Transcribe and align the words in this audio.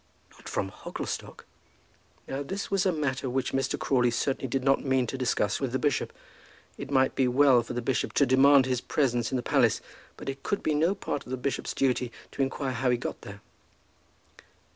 "Not 0.31 0.49
from 0.49 0.71
Hogglestock!" 0.71 1.45
Now 2.27 2.41
this 2.41 2.71
was 2.71 2.87
a 2.87 2.91
matter 2.91 3.29
which 3.29 3.53
Mr. 3.53 3.77
Crawley 3.77 4.09
certainly 4.09 4.47
did 4.47 4.63
not 4.63 4.83
mean 4.83 5.05
to 5.05 5.15
discuss 5.15 5.59
with 5.59 5.73
the 5.73 5.77
bishop. 5.77 6.11
It 6.75 6.89
might 6.89 7.13
be 7.13 7.27
well 7.27 7.61
for 7.61 7.73
the 7.73 7.83
bishop 7.83 8.13
to 8.13 8.25
demand 8.25 8.65
his 8.65 8.81
presence 8.81 9.31
in 9.31 9.35
the 9.35 9.43
palace, 9.43 9.79
but 10.17 10.27
it 10.27 10.41
could 10.41 10.63
be 10.63 10.73
no 10.73 10.95
part 10.95 11.25
of 11.25 11.29
the 11.29 11.37
bishop's 11.37 11.75
duty 11.75 12.11
to 12.31 12.41
inquire 12.41 12.71
how 12.73 12.89
he 12.89 12.97
got 12.97 13.21
there. 13.21 13.41